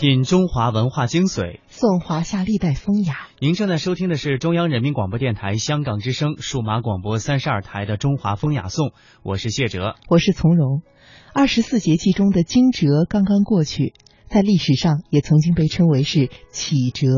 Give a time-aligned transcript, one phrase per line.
[0.00, 3.26] 品中华文化精髓，颂华夏历代风雅。
[3.40, 8.90] 您正在收听的是中央人民广播电台香港之声数码广播三十二台的《中华风雅颂》，
[9.24, 10.82] 我是谢哲，我是从容。
[11.34, 13.92] 二十四节气中的惊蛰刚刚过去，
[14.28, 17.08] 在历史上也曾经被称为是启蛰。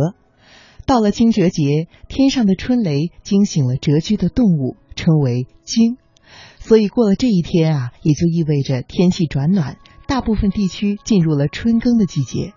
[0.87, 5.99] 到了惊蛰节，天上的春雷惊醒了蛰居的动物，称为惊。
[6.61, 9.77] 所以过了这一天啊，也就意味着天气转暖，
[10.07, 12.55] 大部分地区进入了春耕的季节。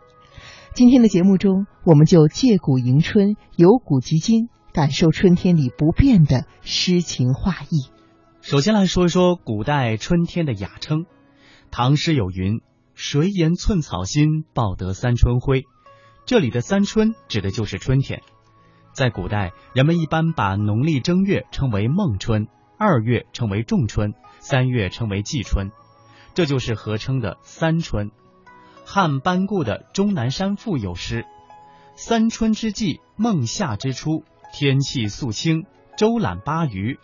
[0.76, 7.92] 今天的节目中，我们就借古迎春，由古及今，感受春天里不变的诗情画意。
[8.42, 11.06] 首先来说一说古代春天的雅称。
[11.70, 12.62] 唐诗有云
[12.96, 15.62] ：“谁言寸草心，报得三春晖。”
[16.26, 18.24] 这里的三春指的就是春天。
[18.94, 22.48] 在古代，人们一般把农历正月称为孟春，
[22.80, 25.70] 二月称为仲春，三月称为季春，
[26.34, 28.10] 这就是合称的三春。
[28.86, 31.26] 汉班固的《终南山赋》有诗
[31.96, 35.66] ：“三春之际，孟夏之初，天气肃清，
[35.98, 37.00] 周览巴渝。”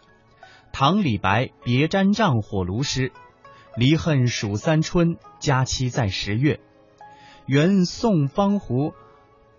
[0.71, 3.11] 唐李白《别瞻帐火炉》诗
[3.75, 6.59] ：“离恨数三春，佳期在十月。”
[7.47, 8.89] 原宋方胡《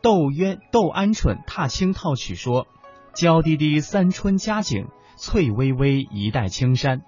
[0.03, 2.69] 窦渊窦鹌鹑踏青套曲》说
[3.13, 7.03] ：“娇滴滴三春佳景，翠微微一带青山。”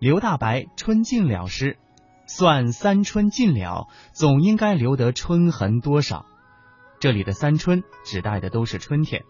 [0.00, 1.78] 刘大白《春尽了》诗。
[2.32, 6.26] 算三春尽了，总应该留得春痕多少。
[7.00, 9.24] 这里的三春指代的都是春天，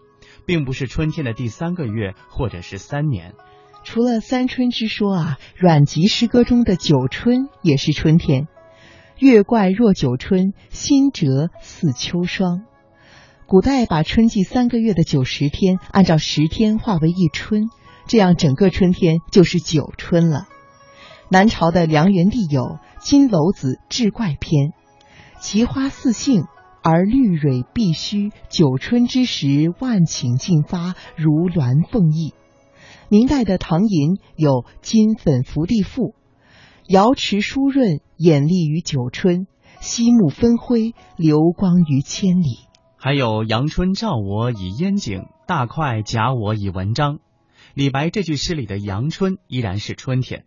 [0.45, 3.33] 并不是春天的第三个月或者是三年。
[3.83, 8.47] 除了三春之说啊，阮籍诗歌中的九春也是春天。
[9.17, 12.65] 月怪若九春，新折似秋霜。
[13.47, 17.63] 古代把春季三个月的九十天按照十天化为一春，
[18.05, 20.45] 这样整个春天就是九春了。
[21.31, 22.77] 南朝的梁元帝有。
[22.99, 24.73] 金楼子志怪篇，
[25.39, 26.43] 奇花似杏，
[26.83, 28.31] 而绿蕊碧须。
[28.49, 32.35] 九春之时，万顷尽发，如鸾凤翼。
[33.09, 36.13] 明代的唐寅有金粉福地赋，
[36.87, 39.47] 瑶池疏润，眼立于九春，
[39.79, 42.67] 溪木分辉，流光于千里。
[42.97, 47.17] 还有阳春照我以烟景，大块假我以文章。
[47.73, 50.43] 李白这句诗里的阳春依然是春天。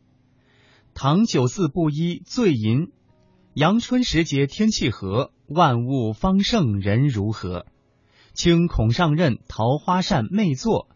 [0.94, 2.92] 唐九四布衣醉吟，
[3.52, 7.66] 阳春时节天气和，万物方盛人如何？
[8.32, 10.88] 清孔上任桃花扇媚作，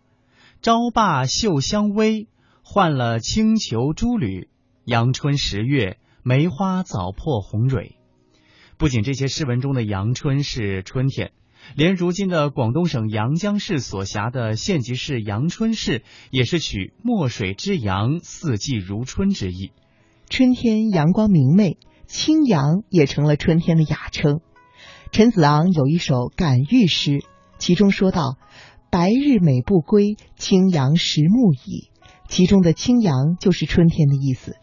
[0.63, 2.29] 朝罢绣香微，
[2.63, 4.49] 换了青裘珠履。
[4.85, 7.97] 阳春十月，梅花早破红蕊。
[8.77, 11.33] 不仅这些诗文中的阳春是春天，
[11.75, 19.73] 连如今的广东省阳江市所辖的县级市阳春市，也是取墨水之阳，四季如春之意。
[20.29, 24.41] 春天阳光明媚，清阳也成了春天的雅称。
[25.11, 27.25] 陈子昂有一首感遇诗，
[27.59, 28.37] 其中说道
[28.91, 31.89] ：“白日美不归，青阳实暮矣。”
[32.29, 34.57] 其中的清阳就是春天的意思。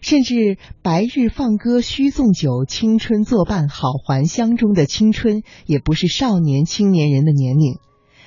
[0.00, 7.74] 甚至“白日放歌须纵酒，青春作伴好还乡”中的青春，也不是少年青年人的年龄。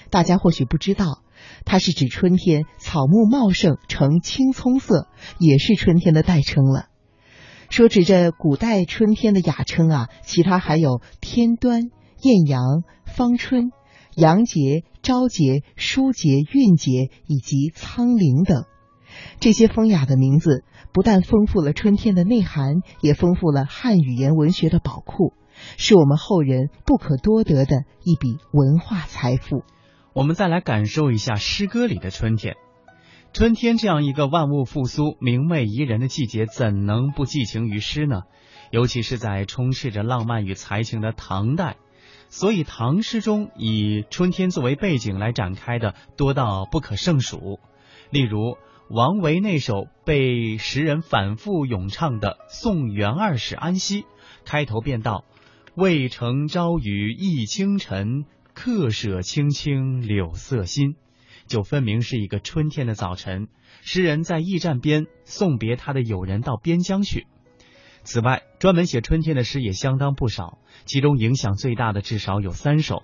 [0.10, 1.22] 大家或许不知道。
[1.66, 5.08] 它是指春天草木茂盛，呈青葱色，
[5.40, 6.86] 也是春天的代称了。
[7.70, 11.90] 说指着古代春天的雅称啊，其他还有天端、
[12.22, 13.72] 艳阳、芳春、
[14.16, 18.66] 阳节、朝节、书节、韵节以及苍灵等。
[19.40, 25.34] 这些风雅的名字，不但丰富了春天的内涵，也丰富了汉语言文学的宝库，
[25.78, 29.64] 是我们后人不可多得的一笔文化财富。
[30.16, 32.56] 我们再来感受一下诗歌里的春天。
[33.34, 38.22] 春天这样一个万物复苏、明媚宜人的季节，怎能不寄情于诗呢？
[38.72, 41.76] 尤其是在充斥着浪漫与才情的唐代，
[42.30, 47.60] 所以唐诗中以春天作为背景来展开的多到不可胜数。
[48.10, 48.58] 例如
[48.90, 54.04] 王维那首被时人反复咏唱的《送元二使安西》，
[54.46, 55.26] 开头便道
[55.76, 58.24] ：“渭城朝雨浥轻尘。”
[58.56, 60.96] 客舍青青柳色新，
[61.46, 63.50] 就分明是一个春天的早晨。
[63.82, 67.28] 诗人在驿站边送别他的友人到边疆去。
[68.04, 73.04] 此外，专门写春天的诗也相当不少，其中影响最大的至少有三首，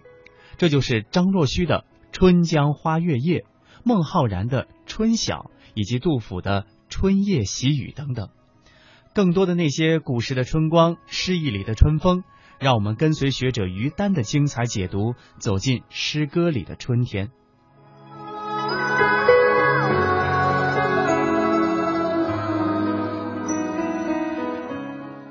[0.57, 3.39] 这就是张若虚的《春江花月夜》，
[3.83, 5.35] 孟浩然的《春晓》，
[5.73, 8.29] 以及杜甫的《春夜喜雨》等等。
[9.13, 12.23] 更多的那些古时的春光，诗意里的春风。
[12.61, 17.31] 让我们跟随学者于丹的精彩解读，走进诗歌里的春天。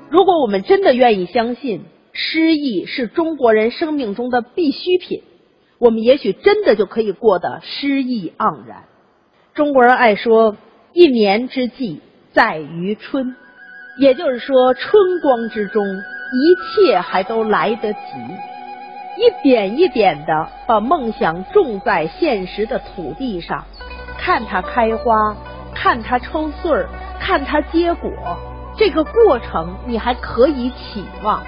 [0.09, 5.23] 如果我们真的愿意相信诗意是中国人生命中的必需品，
[5.79, 8.83] 我们也许真的就可以过得诗意盎然。
[9.53, 10.57] 中国人爱说
[10.91, 12.01] “一年之计
[12.33, 13.37] 在于春”，
[14.01, 14.91] 也就是说，春
[15.21, 15.85] 光之中，
[16.31, 17.99] 一切还都来得及。
[19.17, 23.65] 一点一点的把梦想种在现实的土地上，
[24.17, 25.35] 看它开花，
[25.75, 26.87] 看它抽穗儿，
[27.19, 28.09] 看它结果，
[28.77, 31.43] 这个过程你还可以期望。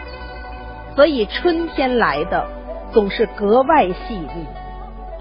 [0.96, 2.46] 所以春天来的
[2.92, 4.46] 总是格外细腻。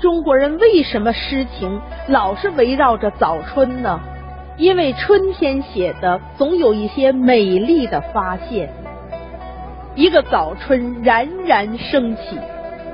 [0.00, 4.00] 中国人为什么诗情老是围绕着早春呢？
[4.58, 8.68] 因为春天写的总有一些美丽的发现。
[9.94, 12.38] 一个早春冉冉升起，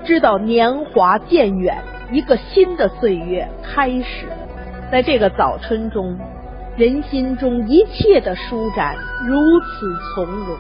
[0.05, 1.81] 知道年华渐远，
[2.11, 4.33] 一个新的岁月开始了。
[4.91, 6.19] 在这个早春中，
[6.77, 10.57] 人心中一切的舒展如此从容。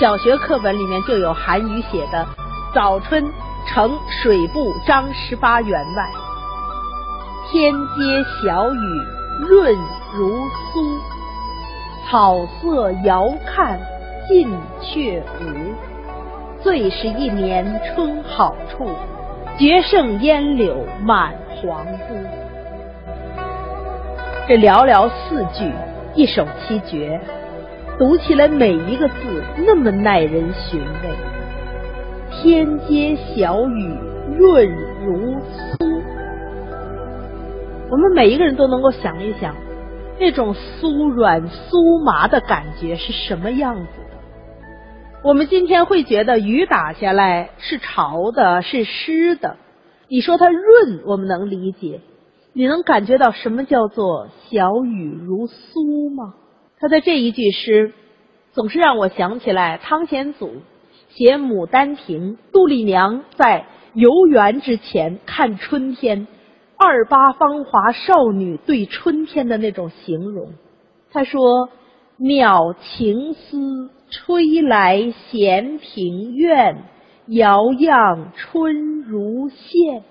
[0.00, 2.18] 小学课本里面就有韩愈写的
[2.74, 3.24] 《早春
[3.68, 6.10] 呈水部张十八员外》，
[7.52, 8.78] 天街小雨
[9.46, 9.76] 润
[10.16, 10.98] 如酥，
[12.10, 13.78] 草色遥看
[14.28, 14.48] 近
[14.80, 15.74] 却无。
[16.62, 18.88] 最是一年春好处，
[19.58, 22.14] 绝胜烟柳满皇都。
[24.46, 25.72] 这寥寥四句，
[26.14, 27.20] 一首七绝。
[27.98, 29.14] 读起来每一个字
[29.66, 31.10] 那么耐人寻味，
[32.30, 33.98] 天街小雨
[34.38, 34.68] 润
[35.04, 36.02] 如酥。
[37.90, 39.54] 我们每一个人都能够想一想，
[40.18, 43.86] 那种酥软酥麻的感觉是什么样子？
[45.24, 49.56] 我们今天会觉得雨打下来是潮的，是湿的。
[50.08, 52.00] 你说它润，我们能理解。
[52.52, 56.34] 你能感觉到什么叫做小雨如酥吗？
[56.80, 57.92] 他的这一句诗，
[58.50, 60.54] 总是让我想起来汤显祖
[61.10, 66.26] 写《牡丹亭》，杜丽娘在游园之前看春天，
[66.76, 70.50] 二八芳华少女对春天的那种形容。
[71.12, 71.70] 他说
[72.22, 76.84] ：“鸟情思吹来闲庭院，
[77.26, 80.04] 遥漾春如线。”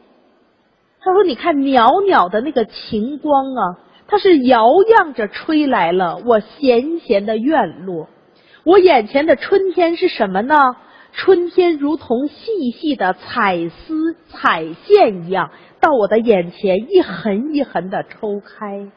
[0.99, 8.09] 他说：“你看袅袅的那个晴光啊。”它是摇漾着吹来了我闲闲的院落，
[8.65, 10.57] 我眼前的春天是什么呢？
[11.13, 18.91] 春天如同细细的彩丝彩线一样，到我的眼前一横一横的抽开。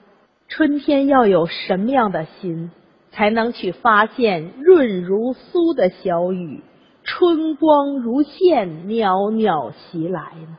[0.48, 2.72] 春天要有什么样的心，
[3.14, 6.62] 才能去发现润如酥的小雨，
[7.02, 10.58] 春光如线袅袅袭来呢？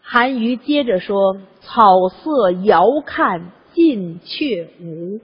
[0.00, 5.20] 韩愈接着说：“草色遥看。”近却无，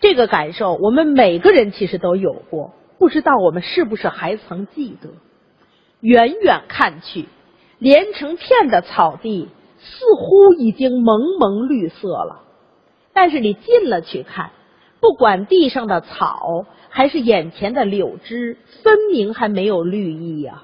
[0.00, 5.10] 这个感受我们每个人其实都有过，不知道我们是不是还曾记得？
[6.00, 7.26] 远远看去，
[7.78, 9.48] 连成片的草地
[9.78, 12.44] 似乎已经蒙蒙绿色了，
[13.12, 14.52] 但是你近了去看，
[15.00, 20.62] 不管地上的草还是眼前的柳枝，分明还没有绿意呀。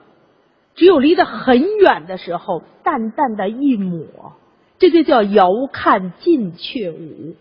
[0.74, 4.34] 只有离得很远的时候，淡淡的一抹。
[4.78, 7.34] 这就叫遥看近却无，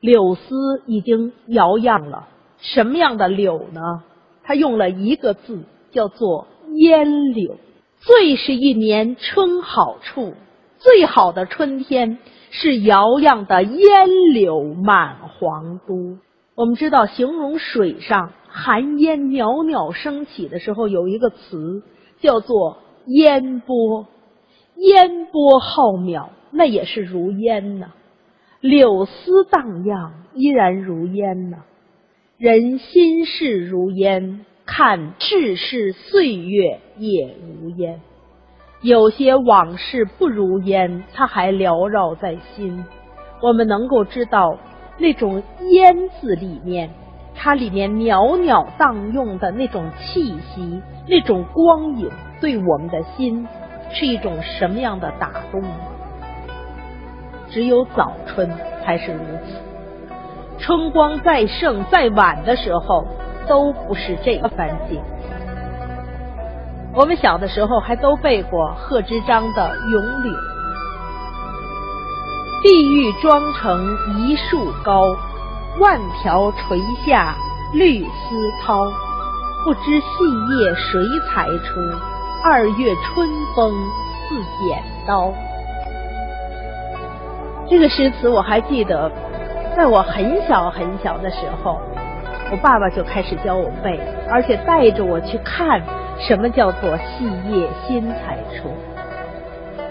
[0.00, 2.28] 柳丝已经摇漾了。
[2.60, 4.02] 什么样的柳呢？
[4.42, 7.56] 他用了一个字，叫做烟柳。
[8.00, 10.34] 最是一年春好处，
[10.78, 12.18] 最好的春天
[12.50, 16.18] 是摇漾的烟柳满皇都。
[16.54, 21.82] 我们知道，形容水上寒烟袅袅升起的时候，有一个词
[22.20, 24.06] 叫做烟波，
[24.76, 26.28] 烟波浩渺。
[26.50, 27.88] 那也是如烟呐，
[28.60, 31.58] 柳丝荡漾，依然如烟呐。
[32.38, 38.00] 人心事如烟，看世事岁月也如烟。
[38.80, 42.84] 有些往事不如烟，它还缭绕在心。
[43.42, 44.56] 我们能够知道，
[44.98, 46.90] 那种烟字里面，
[47.34, 52.08] 它里面袅袅荡漾的那种气息，那种光影，
[52.40, 53.48] 对我们的心
[53.90, 55.60] 是一种什么样的打动？
[57.50, 58.48] 只有早春
[58.84, 63.04] 才是如此，春光再盛再晚的时候，
[63.48, 65.00] 都不是这个番境。
[66.94, 70.32] 我们小的时候还都背过贺知章的《咏柳》
[72.62, 75.02] ：“碧玉妆成一树高，
[75.78, 77.36] 万条垂下
[77.72, 78.90] 绿丝绦。
[79.64, 80.06] 不知细
[80.58, 81.80] 叶谁裁出？
[82.42, 83.72] 二月春风
[84.28, 85.32] 似剪刀。”
[87.68, 89.12] 这个诗词我还记得，
[89.76, 91.78] 在我很小很小的时候，
[92.50, 95.82] 我爸爸就开始教我背，而且带着我去看
[96.18, 98.68] 什么叫做细叶新裁出。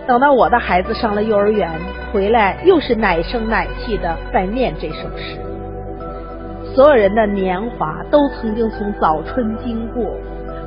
[0.06, 1.70] 等到我的孩子上了幼儿园，
[2.14, 5.38] 回来又是奶声奶气的在念这首诗。
[6.74, 10.04] 所有人的年华都曾经从早春经过，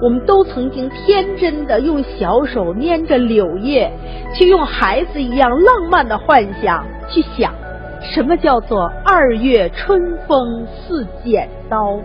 [0.03, 3.91] 我们都曾经天真的用小手捏着柳叶，
[4.35, 7.55] 去用孩子一样浪漫的幻想去想，
[8.03, 11.99] 什么叫做二月春风似剪刀。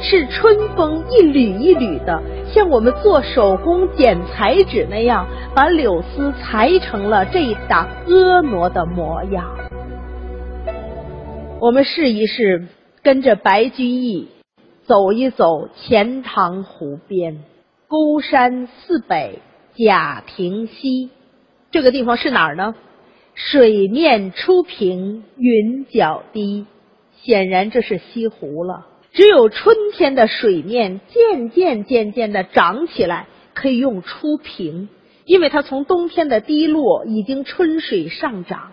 [0.00, 2.20] 是春风一缕一缕的，
[2.52, 9.56] 像我们做手工剪彩纸那样，把柳丝裁成了这一档婀娜的模样。
[11.58, 12.66] 我们试一试，
[13.02, 14.28] 跟着白居易
[14.84, 17.38] 走一走钱塘湖边，
[17.88, 19.38] 孤山寺北
[19.74, 21.08] 贾亭西，
[21.70, 22.74] 这个地方是哪儿呢？
[23.34, 26.66] 水面初平云脚低，
[27.22, 28.88] 显然这是西湖了。
[29.12, 34.88] 只有春天的水面渐渐渐渐的涨起来，可以用初平，
[35.26, 38.72] 因为它从冬天的低落已经春水上涨，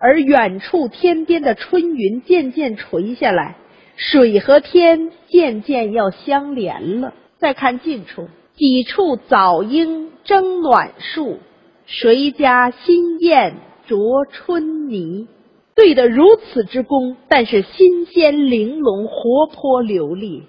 [0.00, 3.56] 而远处天边的春云渐渐垂下来，
[3.96, 7.14] 水和天渐渐要相连了。
[7.38, 11.38] 再看近处，几处早莺争暖树，
[11.86, 13.54] 谁家新燕
[13.86, 15.28] 啄春泥。
[15.80, 20.42] 对得如此之工，但是新鲜玲珑、活泼流利。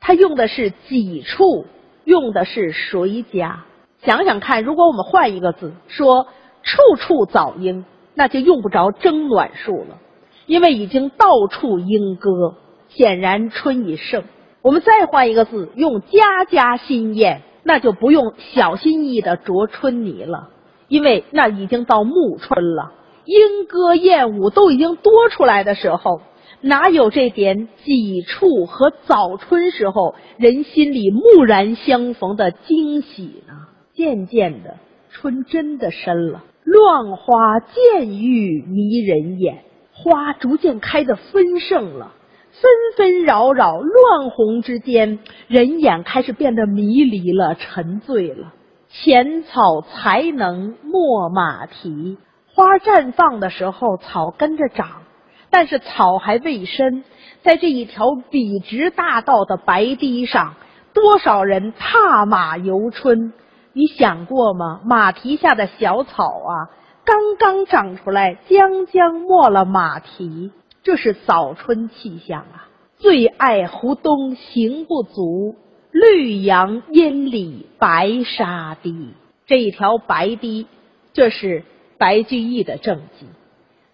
[0.00, 1.64] 他用的是几处，
[2.02, 3.64] 用的是谁家？
[4.02, 6.26] 想想看，如果我们换一个字，说
[6.64, 7.84] 处处早莺，
[8.14, 9.98] 那就用不着争暖树了，
[10.46, 12.56] 因为已经到处莺歌，
[12.88, 14.24] 显然春已盛。
[14.60, 20.48] 我们再换一个字，用家家新燕，那就不用小心翼翼的啄春泥了，
[20.88, 22.94] 因为那已经到暮春了。
[23.28, 26.22] 莺歌燕舞都已经多出来的时候，
[26.62, 33.52] 哪有这点几处和早春时候人心里蓦然相逢的惊喜呢？
[33.92, 34.76] 渐渐的，
[35.10, 42.12] 春真的深了，乱花渐欲迷人眼，花逐渐开得丰盛了，
[42.50, 45.18] 纷纷扰扰，乱红之间，
[45.48, 48.54] 人眼开始变得迷离了，沉醉了。
[48.88, 52.16] 浅草才能没马蹄。
[52.58, 55.02] 花绽放的时候，草跟着长，
[55.48, 57.04] 但是草还未深。
[57.40, 60.56] 在这一条笔直大道的白堤上，
[60.92, 63.32] 多少人踏马游春？
[63.74, 64.80] 你想过吗？
[64.84, 66.74] 马蹄下的小草啊，
[67.04, 70.50] 刚刚长出来，将将没了马蹄，
[70.82, 72.66] 这是早春气象啊！
[72.96, 75.54] 最爱湖东行不足，
[75.92, 79.14] 绿杨阴里白沙堤。
[79.46, 80.66] 这一条白堤，
[81.12, 81.62] 这是。
[81.98, 83.26] 白居易的政绩，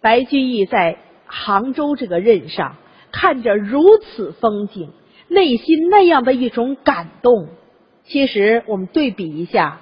[0.00, 2.76] 白居易在杭州这个任上，
[3.10, 4.90] 看着如此风景，
[5.28, 7.48] 内心那样的一种感动。
[8.04, 9.80] 其实我们对比一下，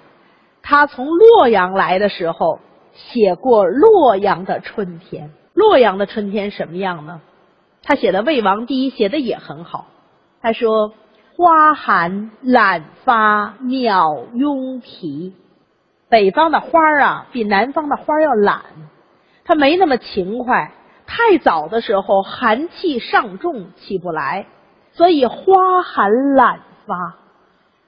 [0.62, 2.60] 他从洛阳来的时候，
[2.94, 5.30] 写过洛阳的春天。
[5.54, 7.20] 洛阳的春天什么样呢？
[7.82, 9.86] 他写的《魏王堤》写的也很好。
[10.40, 10.94] 他说
[11.36, 15.34] ：“花含懒发鸟拥啼。”
[16.12, 18.60] 北方的花儿啊，比南方的花儿要懒，
[19.46, 20.70] 它没那么勤快。
[21.06, 24.44] 太早的时候，寒气上重，起不来，
[24.92, 27.14] 所以花寒懒发。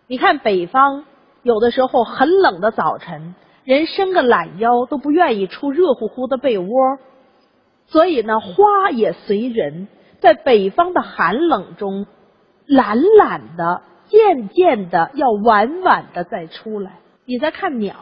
[0.06, 1.04] 你看北方
[1.42, 6.98] 有的时候很冷的早晨，人伸个懒腰都不愿意出热乎乎的被窝，
[7.88, 9.86] 所以呢，花也随人，
[10.20, 12.06] 在北方的寒冷中，
[12.64, 16.92] 懒懒的，渐渐的要晚晚的再出来。
[17.26, 17.94] 你再看鸟。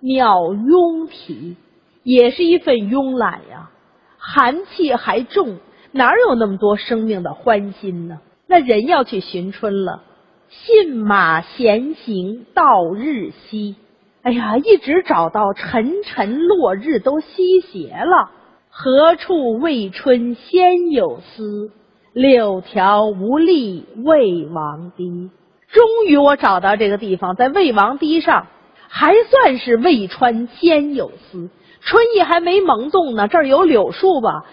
[0.00, 1.56] 鸟拥啼，
[2.02, 3.70] 也是一份慵懒呀。
[4.18, 5.58] 寒气还重，
[5.92, 8.20] 哪有那么多生命的欢心呢？
[8.46, 10.02] 那人要去寻春了，
[10.48, 13.76] 信马闲行到日西。
[14.22, 18.30] 哎呀，一直找到沉沉落日都西斜了。
[18.68, 21.70] 何处未春先有思？
[22.12, 25.30] 柳条无力魏王堤。
[25.68, 28.46] 终于我找到这个地方，在魏王堤上。
[28.92, 31.48] 还算是未穿先有丝，
[31.80, 33.28] 春意还没萌动呢。
[33.28, 34.44] 这儿有柳树吧？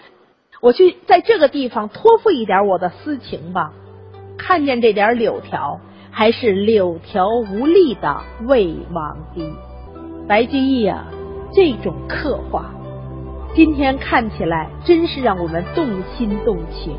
[0.60, 3.72] 我去在这个地方托付一点我的私情吧。
[4.38, 5.80] 看见这点柳条，
[6.12, 9.52] 还是柳条无力的魏王堤。
[10.28, 11.04] 白居易啊，
[11.52, 12.70] 这种刻画，
[13.56, 15.84] 今天看起来真是让我们动
[16.16, 16.96] 心动情。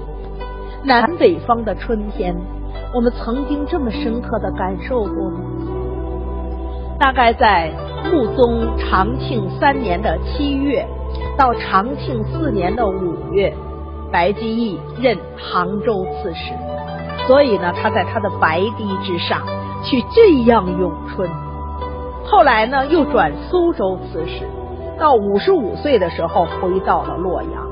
[0.84, 2.36] 南北方的春天，
[2.94, 5.40] 我们曾经这么深刻的感受过吗？
[7.00, 7.72] 大概在
[8.12, 10.86] 穆宗长庆三年的七月
[11.38, 13.54] 到长庆四年的五月，
[14.12, 16.54] 白居易任杭州刺史。
[17.26, 19.42] 所以呢，他在他的白堤之上
[19.84, 21.30] 去这样咏春。
[22.26, 24.46] 后来呢，又转苏州刺史，
[25.00, 27.68] 到五十五岁的时候回到了洛阳。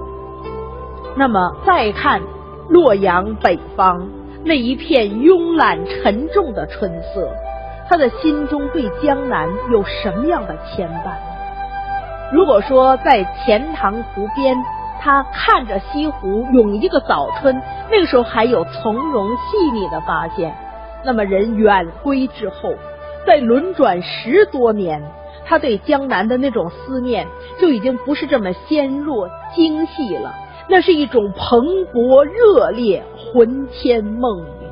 [1.18, 2.22] 那么再看
[2.70, 4.08] 洛阳北方
[4.46, 7.30] 那一片慵懒沉重的春色，
[7.90, 11.16] 他的心中对江南有什么样的牵绊？
[12.34, 14.58] 如果说在钱塘湖边，
[15.00, 20.54] 他看着西湖涌一个早春，那个时候还有从容细腻的发现，
[21.06, 22.74] 那么人远归之后，
[23.26, 25.02] 在轮转十多年，
[25.46, 27.26] 他对江南的那种思念
[27.62, 30.34] 就已经不是这么纤弱精细了，
[30.68, 31.60] 那是一种蓬
[31.94, 34.68] 勃热烈、魂牵梦萦。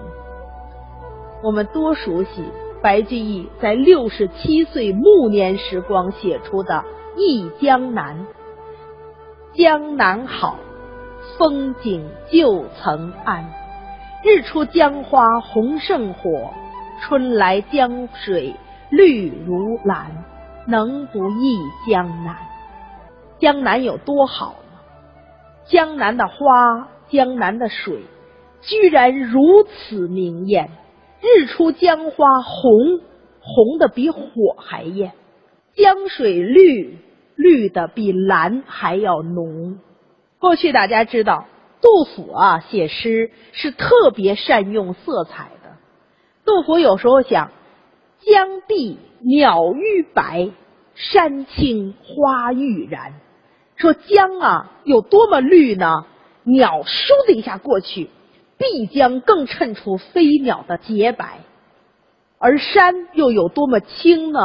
[1.41, 2.43] 我们多熟悉
[2.86, 6.75] 白居易在六十七岁暮年时光写出的
[7.18, 8.27] 《忆江南》。
[9.58, 10.60] 江南好，
[11.36, 13.44] 风景旧曾谙。
[14.24, 16.54] 日出江花红胜火，
[17.01, 18.54] 春来江水
[18.92, 20.24] 绿如蓝。
[20.68, 21.58] 能不忆
[21.89, 22.38] 江南？
[23.39, 24.80] 江南有多好呢？
[25.65, 28.04] 江南的花，江南的水，
[28.62, 30.70] 居然如此明艳。
[31.25, 33.01] 日出江花红，
[33.39, 34.22] 红的比火
[34.58, 35.12] 还艳；
[35.75, 37.00] 江水绿。
[37.38, 39.77] 绿的比蓝还要浓。
[40.39, 41.48] 过去大家知道，
[41.82, 45.72] 杜甫啊写诗是特别善用色彩的。
[46.46, 47.51] 杜甫有时候想，
[48.22, 50.50] 江碧鸟欲白，
[50.94, 53.15] 山青花欲燃。
[53.75, 56.05] 说江啊有多么绿呢？
[56.46, 58.10] 鸟倏的一下过去，
[58.57, 61.39] 必将更衬出飞鸟的洁白。
[62.38, 64.39] 而山又有多么青呢？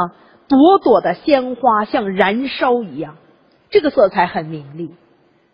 [0.49, 3.19] 朵朵的鲜花像燃烧一样，
[3.71, 4.91] 这个色彩很明丽。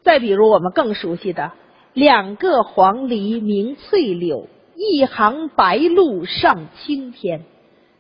[0.03, 1.53] 再比如我们更熟悉的
[1.93, 7.45] “两个黄鹂鸣翠柳，一行白鹭上青天”，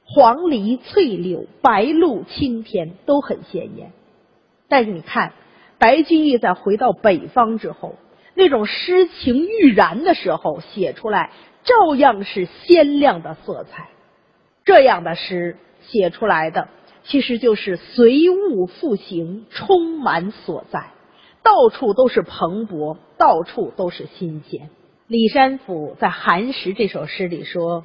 [0.06, 3.92] 黄鹂、翠柳、白鹭、青天都很鲜艳。
[4.68, 5.32] 但是你看，
[5.78, 7.96] 白居易在回到北方之后，
[8.36, 11.32] 那种诗情欲燃的时候写出来，
[11.64, 13.88] 照样是鲜亮的色彩。
[14.64, 16.68] 这样的诗写出来的。
[17.08, 20.90] 其实就是随物复形，充满所在，
[21.44, 24.70] 到处都是蓬勃，到处都是新鲜。
[25.06, 27.84] 李山甫在《寒食》这首诗里说：“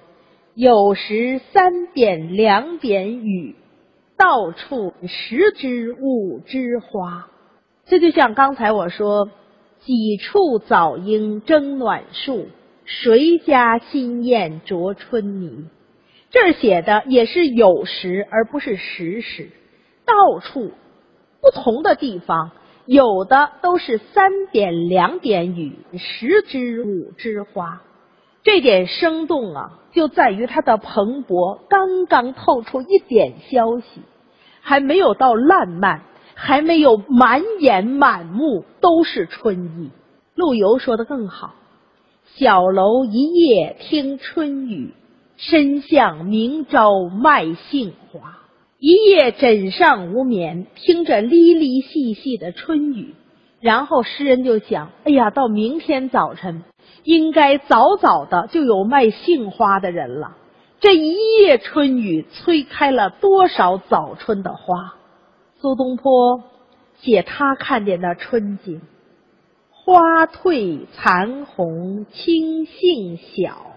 [0.56, 3.56] 有时三点两点雨，
[4.18, 7.28] 到处十枝五枝花。”
[7.86, 9.30] 这就像刚才我说
[9.84, 12.48] ：“几处早莺争暖树，
[12.86, 15.66] 谁家新燕啄春泥。”
[16.32, 19.50] 这儿写的也是有时，而不是时时。
[20.06, 20.72] 到处
[21.42, 22.52] 不同的地方，
[22.86, 27.82] 有的都是三点两点雨，十枝五枝花。
[28.44, 34.02] 这点生动啊，就在于它的蓬勃，刚刚透出一点消息，
[34.62, 36.02] 还没有到烂漫，
[36.44, 39.92] 还没有满眼满目都是春意。
[40.34, 41.54] 陆游说的更好
[42.36, 44.96] ：“小楼一夜听春雨。”
[45.38, 48.40] 深巷明朝卖杏花，
[48.80, 53.14] 一夜枕上无眠，听着沥沥细细的春雨。
[53.60, 56.64] 然后诗人就想：哎呀，到明天早晨，
[57.04, 60.38] 应该早早的就有卖杏花的人了。
[60.80, 64.96] 这一夜春雨，催开了多少早春的花？
[65.62, 66.44] 苏东坡
[67.02, 68.82] 写他看见的春景：
[69.70, 73.68] 花褪残红青杏小。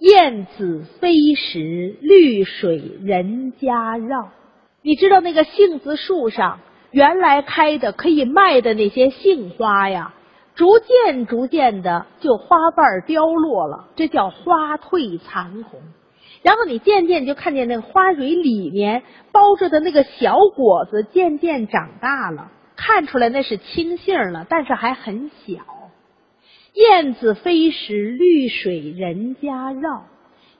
[0.00, 4.32] 燕子飞时，绿水人家绕。
[4.82, 6.60] 你知道那个杏子树上
[6.90, 10.12] 原来开的可以卖的那些杏花呀，
[10.54, 15.80] 逐渐逐渐的就花瓣凋落了，这叫花褪残红。
[16.44, 19.02] 然后你渐渐就看见那个花蕊里面
[19.32, 25.54] 包着的那个小果子渐渐长大了，看出来那是青杏了，但是还很小。
[26.74, 30.04] 燕子飞时，绿水人家绕。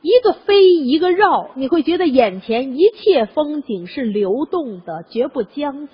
[0.01, 5.92] 一个飞，一个绕，你会觉得眼前一切风景是流动的，绝不将死。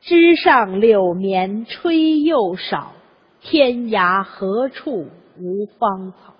[0.00, 2.92] 枝上柳绵吹又少，
[3.40, 5.06] 天涯何处
[5.38, 6.34] 无芳草。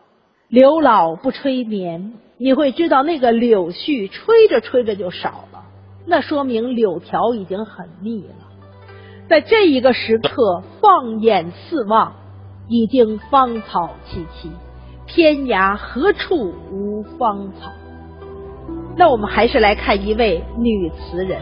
[0.52, 5.64] 柳老不吹绵，你会知道那个柳絮吹着吹着就少了，
[6.04, 8.34] 那说明柳条已经很密了。
[9.30, 12.12] 在这一个时刻，放眼四望。
[12.68, 14.50] 已经芳草萋萋，
[15.06, 17.72] 天涯何处无芳草？
[18.96, 21.40] 那我们还是来看一位女词人，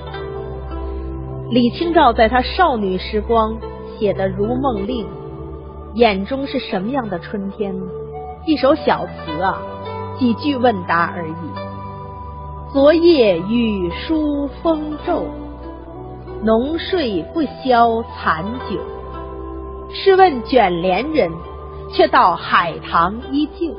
[1.50, 3.58] 李清照在她少女时光
[3.98, 5.06] 写的《如梦令》，
[5.94, 7.84] 眼中是什么样的春天呢？
[8.46, 9.58] 一首小词啊，
[10.18, 12.72] 几句问答而已。
[12.72, 15.26] 昨夜雨疏风骤，
[16.42, 18.80] 浓睡不消残酒。
[19.92, 21.30] 试问卷帘人，
[21.92, 23.74] 却道海棠依旧。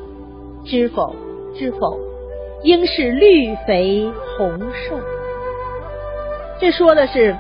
[0.64, 1.16] 知否？
[1.56, 1.98] 知否？
[2.64, 5.00] 应是绿肥红瘦。
[6.60, 7.36] 这说的是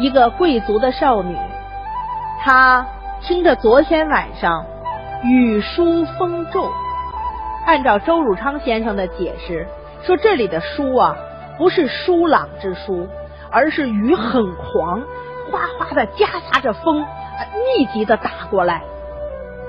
[0.00, 1.36] 一个贵族的少女，
[2.40, 2.86] 她
[3.20, 4.64] 听着昨天晚上
[5.24, 6.70] 雨疏风骤。
[7.66, 9.66] 按照周汝昌先生的解释，
[10.02, 11.16] 说这里的疏啊，
[11.58, 13.08] 不是疏朗之疏，
[13.50, 15.02] 而是雨很狂，
[15.50, 17.04] 哗哗的夹杂着风。
[17.76, 18.82] 密集的打过来，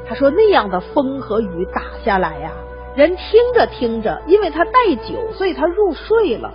[0.07, 2.51] 他说那样的风和雨打下来呀，
[2.95, 6.53] 人听着听着，因为他带酒，所以他入睡了。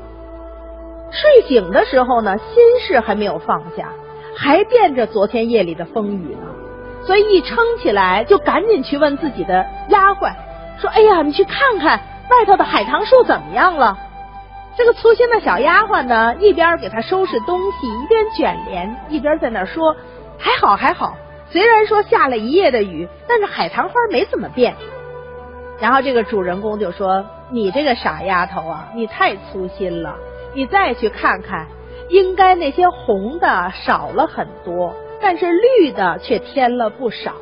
[1.11, 2.47] 睡醒的时候呢，心
[2.81, 3.91] 事还没有放下，
[4.35, 6.47] 还惦着昨天夜里的风雨呢，
[7.07, 10.33] 所以一撑起来就赶紧去问自己的丫鬟，
[10.81, 11.99] 说：“哎呀，你去看看
[12.31, 13.99] 外头的海棠树怎么样了？”
[14.77, 19.97] 这个粗心的小丫鬟呢，一边给他收拾东西，一边卷帘，一边在那说。
[20.39, 21.15] 还好还好，
[21.51, 24.75] 虽然说下了一夜的雨，但是海棠花没怎么变。
[25.79, 30.17] 然后这个主人公就说：“你这个傻丫头啊，你太粗心了。
[30.55, 31.69] 你再去看看，
[32.09, 37.33] 应该那些红的少了很多，但是绿的却添了不少。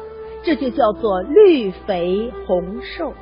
[0.43, 3.13] 这就叫做绿肥红瘦。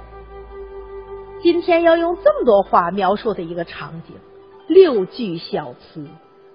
[1.42, 4.14] 今天要用这么多话描述的一个场景，
[4.68, 6.06] 六句小词，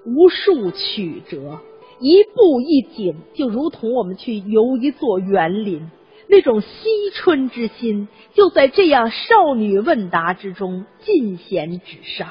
[0.06, 1.58] 无数曲折。”
[2.00, 5.90] 一步一景，就如同我们去游一座园林，
[6.28, 6.68] 那种惜
[7.14, 12.30] 春之心就在这样少女问答之中尽显纸上，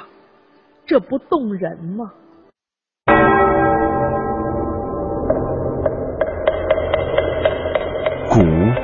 [0.85, 2.13] 这不动人吗？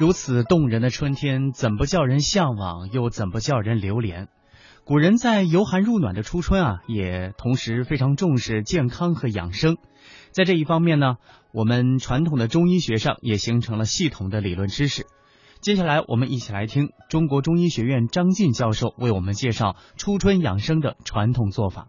[0.00, 4.28] 如此动人的春天，怎不叫人向往，又怎不叫人流连？
[4.82, 9.76] 古人在由寒入暖的初春啊，也同时非常重视健康和养生。
[10.30, 11.16] 在这一方面呢，
[11.52, 15.04] 我们传统的中医学上也形成了系统的理论知识。
[15.60, 21.88] 接下来，我们一起来听中国中医学院张晋教授为我们介绍初春养生的传统做法。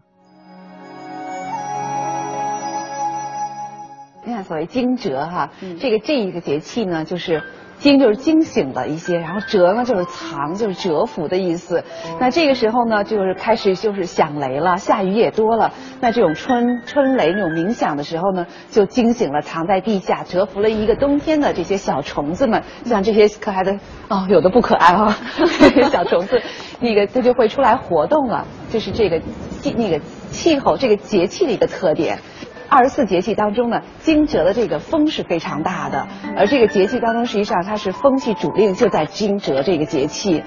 [4.26, 7.42] 你看，所谓惊蛰哈，这个这一个节气呢，就是。
[7.82, 11.82] 惊就是惊醒了一些，然后蛰呢就是藏，就是蛰伏的意思。
[12.20, 15.72] 那这个时候呢，就是开始就是响雷了，下雨也多了。
[16.00, 25.18] 那这种春春雷那种鸣响的时候呢，就惊醒了藏在地下蛰伏了一个冬天的这些小虫子们，像这些可爱的哦，有的不可爱啊，
[25.90, 26.40] 小虫子，
[26.78, 28.46] 那个它就会出来活动了。
[28.70, 29.20] 这是这个
[29.60, 32.20] 气那个气候这个节气的一个特点。
[32.72, 36.08] 二十四节气当中呢，惊蛰的这个风是非常大的，
[36.38, 40.42] 而这个节气当中，实际上它是风气主令，就在惊蛰这个节气。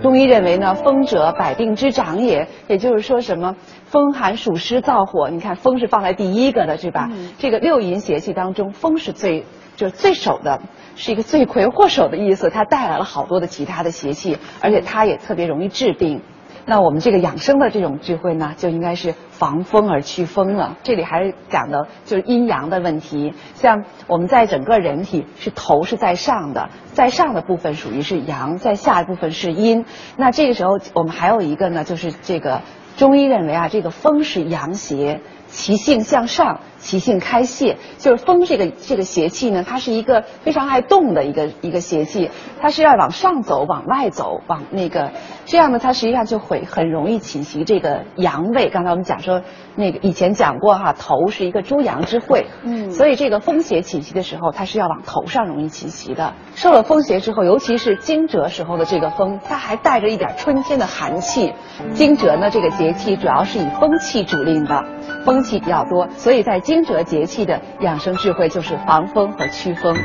[0.00, 7.10] 中医认为呢，风者百病之长也，也就是说什么风寒暑湿燥火，你看风是放在第一个的，是吧？
[7.36, 9.44] 这个六淫邪气当中，风是最
[9.76, 10.62] 就是最首的，
[10.94, 16.22] 是一个罪魁祸首的意思，它带来了好多的其他的邪气，而且它也特别容易治病。
[16.66, 20.76] 那我们这个养生的这种智慧呢，就应该是防风而祛风了。
[20.82, 23.32] 这里还是讲的就是阴阳的问题。
[23.54, 29.84] 像我们在整个人体是头是在上的，在上的部分属于是阳，在下一部分是阴。
[30.16, 32.62] 那这个时候我们还有一个呢，就是这个
[32.96, 35.20] 中医认为啊，这个风是阳邪。
[35.48, 45.10] 其性向上，其性开泄，就是风这个这个邪气呢，它是一个非常爱动的一个一个邪气，它是要往上走，往外走，往那个
[45.46, 48.68] 这样呢，它实际上就会很容易侵袭这个阳位。
[48.68, 49.42] 刚才我们讲说，
[49.74, 56.34] 那个以前讲过哈，头是一个诸阳之会，嗯，所以这个风邪侵袭的时候，它是要往头上容易侵袭的。
[56.54, 61.52] 受了风邪之后，尤其是惊蛰时候的这个风，它还带着一点春天的寒气。
[61.94, 64.84] 惊蛰呢，这个节气主要是以风气主令的。
[65.24, 69.96] 风气比较多，所以在惊蛰节气的养生智慧就是防风和驱风。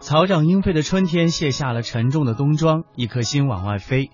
[0.00, 4.10] 草长莺飞的春天卸下了沉重的冬装，一颗心往外飞。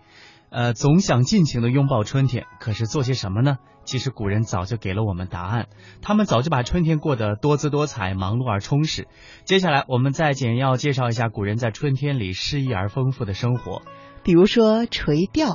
[0.50, 3.56] 呃，总想尽情的拥抱春天，可是做些什么呢？
[3.84, 5.66] 其实古人早就给了我们答案，
[6.02, 9.08] 他们早就把春天过得多姿多彩、忙碌而充实。
[9.44, 13.82] 接下来，我们再简要介绍一下古人在春天里诗意而丰富的生活。
[14.22, 15.48] 比如说《垂钓》：“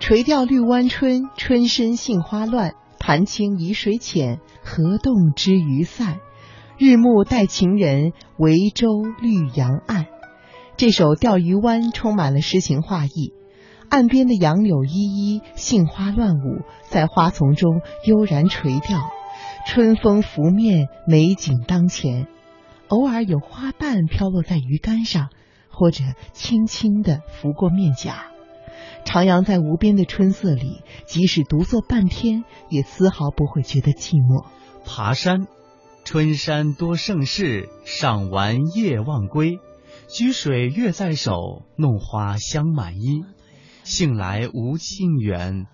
[0.00, 2.74] 垂钓绿湾春，春深杏花乱。
[2.98, 6.20] 潭清沂水浅，河动知鱼散。
[6.78, 8.86] 日暮待情人，维舟
[9.20, 10.06] 绿杨岸。”
[10.76, 13.32] 这首《钓鱼湾》充满了诗情画意。
[13.88, 19.10] 岸边的杨柳依依，杏花乱舞，在花丛中悠然垂钓。
[19.66, 22.26] 春风拂面，美景当前。
[22.88, 25.28] 偶尔有花瓣飘落在鱼竿上，
[25.70, 28.31] 或者轻轻地拂过面颊。
[29.04, 34.46] 徜徉在无边的春色里，即使独坐半天，也丝毫不会觉得寂寞。
[34.84, 35.46] 爬山，
[36.04, 39.58] 春山多胜事，赏玩夜忘归。
[40.08, 43.24] 掬水月在手，弄花香满衣。
[43.82, 45.66] 兴来无庆远，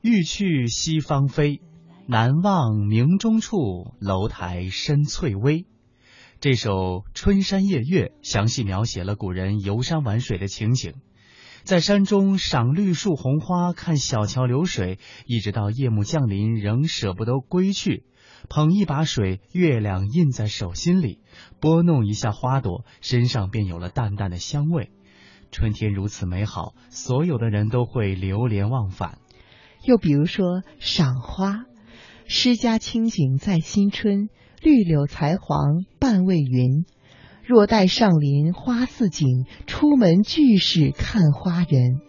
[0.00, 1.60] 欲去西方飞。
[2.06, 5.66] 南望明中处，楼台深翠微。
[6.40, 6.72] 这首
[7.14, 10.94] 《春山夜月》详细描写了古人游山玩水的情景，
[11.64, 18.04] 在山中赏绿树红花，看小桥流水，一直到夜幕降临，仍舍不得归去。
[18.48, 21.20] 捧一把水，月亮印在手心里，
[21.60, 24.90] 拨弄一下花朵，身上便有了淡淡的香味。
[25.52, 29.18] 春天如此美好，所有的人都会流连忘返。
[29.84, 31.64] 又比如说赏花，
[32.26, 34.28] 诗家清景在新春，
[34.60, 36.84] 绿柳才黄半未匀。
[37.44, 42.00] 若待上林花似锦，出门俱是看花人。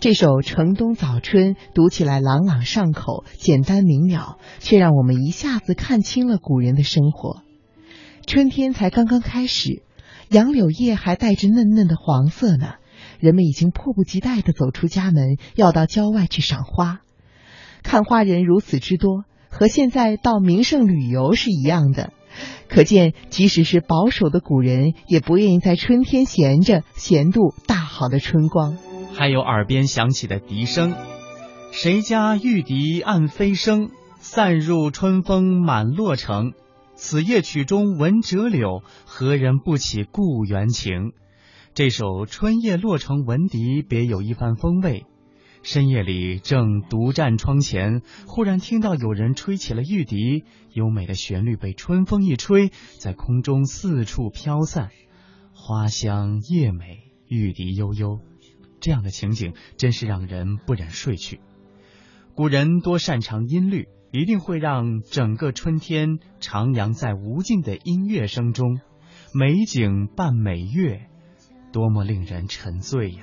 [0.00, 7.42] 这首《城东早春》读起来朗朗上口，简单明了，却让我们一下子看清了古人的生活。
[8.26, 9.84] 春天才刚刚开始，
[10.28, 12.74] 杨柳叶还带着嫩嫩的黄色呢。
[13.20, 17.02] 人们已经迫不及待地走出家门，要到郊外去赏花。
[17.84, 22.12] 看花人如此之多，和现在到名胜旅游是一样的。
[22.68, 28.78] 可见，即使是保守的古人，也不愿意在春天闲着，闲度大好的春光。
[29.14, 30.94] 还有耳边响起的笛声，
[31.70, 36.52] 谁家玉笛暗飞声，散入春风满洛城。
[36.94, 41.12] 此夜曲中闻折柳，何人不起故园情？
[41.74, 45.04] 这首《春夜洛城闻笛》别有一番风味。
[45.62, 54.90] 深夜里正独站窗前，忽然听到有人吹起了玉笛，优美的旋律被春风一吹，在空中四处飘散。
[55.54, 58.18] 花香叶美，玉笛悠悠，
[58.80, 61.40] 这样的情景真是让人不忍睡去。
[62.34, 68.80] 古人多擅长音律，一定会让整个春天徜徉在无尽的音乐声中，
[69.32, 71.02] 美景伴美乐。
[71.72, 73.20] 多么令人沉醉呀！